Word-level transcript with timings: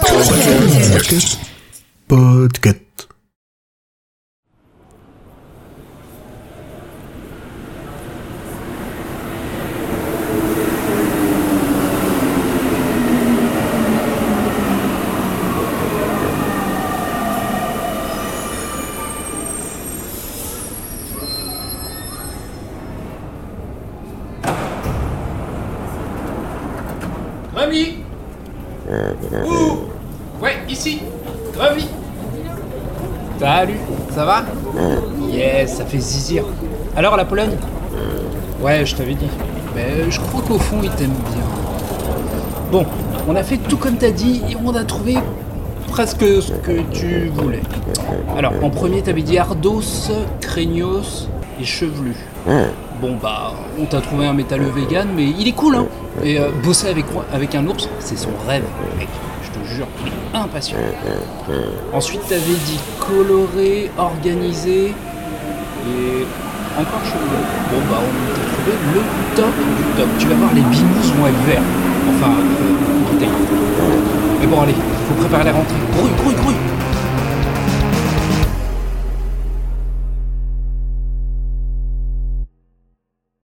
Podcast. 0.00 1.38
Podcast. 2.08 2.88
Ouh 28.90 30.42
Ouais, 30.42 30.56
ici 30.68 31.00
Remy 31.58 31.88
Salut, 33.38 33.78
ça 34.14 34.24
va? 34.24 34.44
Yes, 35.30 35.76
ça 35.76 35.84
fait 35.84 35.98
zizir. 35.98 36.44
Alors 36.96 37.16
la 37.16 37.24
Pologne? 37.24 37.56
Ouais, 38.60 38.84
je 38.84 38.96
t'avais 38.96 39.14
dit. 39.14 39.28
Mais 39.76 40.10
je 40.10 40.18
crois 40.20 40.42
qu'au 40.42 40.58
fond, 40.58 40.78
il 40.82 40.90
t'aime 40.90 41.10
bien. 41.10 41.44
Bon, 42.72 42.84
on 43.28 43.36
a 43.36 43.42
fait 43.44 43.58
tout 43.58 43.76
comme 43.76 43.96
t'as 43.96 44.10
dit 44.10 44.42
et 44.50 44.56
on 44.64 44.74
a 44.74 44.82
trouvé 44.84 45.18
presque 45.86 46.24
ce 46.42 46.52
que 46.52 46.80
tu 46.92 47.30
voulais. 47.32 47.62
Alors, 48.36 48.52
en 48.62 48.70
premier, 48.70 49.02
t'avais 49.02 49.22
dit 49.22 49.38
Ardos, 49.38 50.10
Craignos 50.40 51.28
et 51.60 51.64
Chevelu. 51.64 52.14
Bon 53.00 53.16
bah, 53.22 53.52
on 53.80 53.84
t'a 53.84 54.00
trouvé 54.00 54.26
un 54.26 54.32
métalleux 54.32 54.70
vegan, 54.74 55.08
mais 55.14 55.24
il 55.24 55.46
est 55.48 55.52
cool, 55.52 55.76
hein 55.76 55.86
Et 56.24 56.38
euh, 56.38 56.50
bosser 56.62 56.88
avec, 56.88 57.04
avec 57.32 57.54
un 57.54 57.66
ours, 57.66 57.88
c'est 58.00 58.18
son 58.18 58.30
rêve, 58.46 58.64
mec. 58.98 59.08
Je 59.44 59.58
te 59.58 59.64
jure, 59.66 59.86
il 60.04 60.08
est 60.08 60.38
impatient. 60.38 60.76
Ensuite, 61.92 62.22
t'avais 62.28 62.40
dit 62.40 62.80
coloré, 63.00 63.90
organisé 63.96 64.86
et 64.88 66.26
encore 66.78 67.04
chevelu. 67.04 67.42
Bon 67.70 67.80
bah, 67.90 68.00
on 68.02 68.34
t'a 68.34 68.44
trouvé 68.52 68.72
le 68.94 69.00
top 69.36 69.54
du 69.76 69.84
top. 69.96 70.08
Tu 70.18 70.26
vas 70.26 70.34
voir, 70.34 70.54
les 70.54 70.62
binous 70.62 71.12
vont 71.16 71.26
être 71.26 71.44
verts. 71.46 71.62
Enfin, 72.10 72.32
euh. 72.32 72.88
Mais 74.40 74.46
bon, 74.46 74.60
allez, 74.62 74.74
faut 74.74 75.14
préparer 75.20 75.44
la 75.44 75.52
rentrée. 75.52 75.76
Grouille, 75.92 76.10
grouille, 76.22 76.34
grouille 76.34 76.77